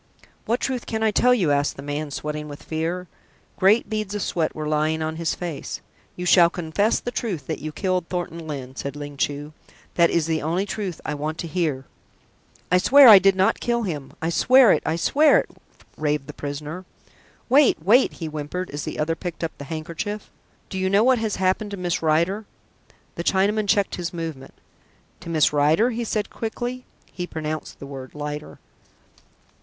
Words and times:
"What 0.47 0.59
truth 0.59 0.87
can 0.87 1.03
I 1.03 1.11
tell 1.11 1.31
you?" 1.31 1.51
asked 1.51 1.75
the 1.75 1.83
man, 1.83 2.09
sweating 2.09 2.47
with 2.47 2.63
fear. 2.63 3.07
Great 3.55 3.87
beads 3.87 4.15
of 4.15 4.23
sweat 4.23 4.55
were 4.55 4.67
lying 4.67 5.03
on 5.03 5.17
his 5.17 5.35
face. 5.35 5.79
"You 6.15 6.25
shall 6.25 6.49
confess 6.49 6.99
the 6.99 7.11
truth 7.11 7.45
that 7.45 7.59
you 7.59 7.71
killed 7.71 8.09
Thornton 8.09 8.47
Lyne," 8.47 8.75
said 8.75 8.95
Ling 8.95 9.15
Chu. 9.15 9.53
"That 9.93 10.09
is 10.09 10.25
the 10.25 10.41
only 10.41 10.65
truth 10.65 11.01
I 11.05 11.13
want 11.13 11.37
to 11.37 11.47
hear." 11.47 11.85
"I 12.71 12.79
swear 12.79 13.07
I 13.07 13.19
did 13.19 13.35
not 13.35 13.59
kill 13.59 13.83
him! 13.83 14.13
I 14.23 14.31
swear 14.31 14.71
it, 14.71 14.81
I 14.87 14.95
swear 14.95 15.37
it!" 15.37 15.51
raved 15.97 16.25
the 16.25 16.33
prisoner. 16.33 16.83
"Wait, 17.47 17.77
wait!" 17.79 18.13
he 18.13 18.25
whimpered 18.25 18.71
as 18.71 18.85
the 18.85 18.97
other 18.97 19.15
picked 19.15 19.43
up 19.43 19.55
the 19.59 19.65
handkerchief. 19.65 20.31
"Do 20.71 20.79
you 20.79 20.89
know 20.89 21.03
what 21.03 21.19
has 21.19 21.35
happened 21.35 21.69
to 21.69 21.77
Miss 21.77 22.01
Rider?" 22.01 22.45
The 23.13 23.23
Chinaman 23.23 23.69
checked 23.69 23.97
his 23.97 24.11
movement. 24.11 24.55
"To 25.19 25.29
Miss 25.29 25.53
Rider?" 25.53 25.91
he 25.91 26.03
said 26.05 26.31
quickly. 26.31 26.85
(He 27.11 27.27
pronounced 27.27 27.77
the 27.77 27.85
word 27.85 28.15
"Lider.") 28.15 28.57